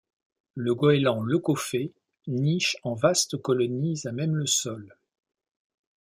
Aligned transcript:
Le 0.55 0.73
goéland 0.73 1.21
leucophée 1.21 1.93
niche 2.25 2.75
en 2.81 2.95
vastes 2.95 3.37
colonies 3.39 4.01
à 4.05 4.11
même 4.11 4.35
le 4.35 4.47
sol. 4.47 4.97